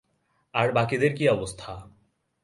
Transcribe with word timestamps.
আর 0.53 0.67
বাকিদের 0.71 1.11
কী 1.15 1.25
অবস্থা? 1.29 1.71